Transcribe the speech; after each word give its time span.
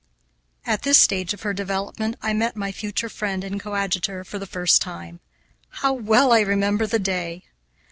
At 0.65 0.81
this 0.81 0.97
stage 0.97 1.31
of 1.31 1.43
her 1.43 1.53
development 1.53 2.15
I 2.23 2.33
met 2.33 2.55
my 2.55 2.71
future 2.71 3.07
friend 3.07 3.43
and 3.43 3.59
coadjutor 3.59 4.23
for 4.23 4.39
the 4.39 4.47
first 4.47 4.81
time. 4.81 5.19
How 5.69 5.93
well 5.93 6.33
I 6.33 6.39
remember 6.41 6.87
the 6.87 6.97
day! 6.97 7.43